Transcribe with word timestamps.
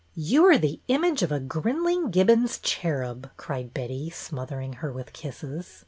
You 0.15 0.45
are 0.45 0.57
the 0.57 0.79
image 0.87 1.21
of 1.21 1.31
a 1.31 1.39
Grinling 1.39 2.09
Gibbon's 2.09 2.57
cherub," 2.57 3.29
cried 3.37 3.71
Betty, 3.71 4.09
smothering 4.09 4.73
her 4.81 4.91
with 4.91 5.13
kisses. 5.13 5.79